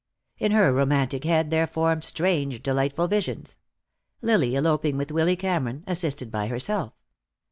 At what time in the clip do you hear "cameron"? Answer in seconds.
5.35-5.83